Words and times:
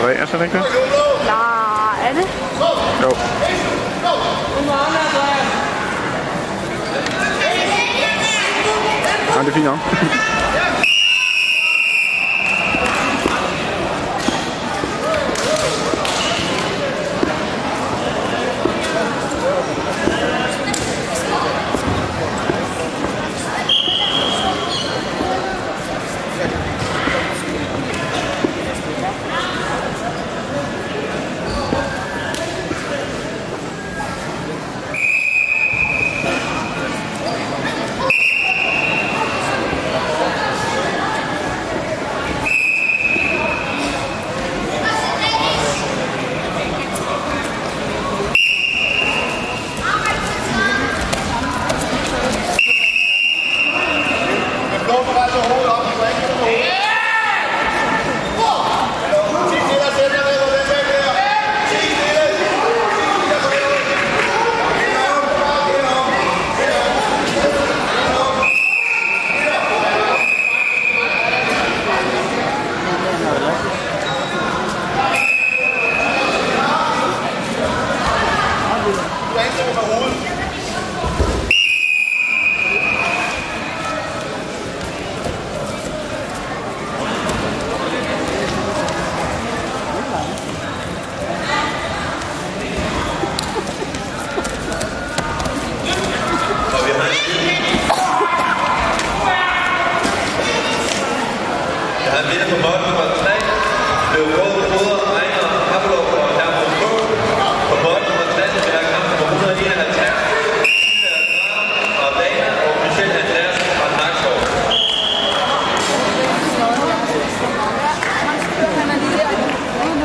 drei 0.00 0.14
Ersterdecke. 0.14 0.62
Na, 1.26 1.94
Ende? 2.08 2.22
Jo. 3.02 3.16
An 9.38 9.44
die 9.44 9.52
Finger. 9.52 9.78
Har 102.16 102.24
vinder 102.30 102.48
på 102.52 102.58
mål 102.64 102.78
nummer 102.88 103.08
3. 103.22 103.34
Blev 104.10 104.24
rød 104.36 104.54
Broder, 104.70 105.00
Ejner, 105.20 105.48
Pavlov 105.70 106.06
og 106.20 106.28
Hermod 106.38 106.68
K. 106.78 106.82
På 107.68 107.74
mål 107.84 108.00
nummer 108.08 108.26
3 108.34 108.42
spiller 108.52 108.84
kamp 108.92 109.06
nummer 109.20 109.26
151. 109.32 110.16
Og 112.04 112.10
Dana 112.18 112.48
og 112.66 112.74
Michel 112.82 113.10
Andreasen 113.20 113.68
fra 113.78 113.88
Nakskov. 113.98 114.38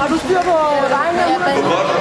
Har 0.00 0.08
du 0.12 0.16
styr 0.24 0.40
på 0.48 0.56
nummer 1.62 1.92